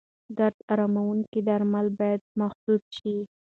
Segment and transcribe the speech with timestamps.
[0.37, 3.15] درد اراموونکي درمل باید محدود شي.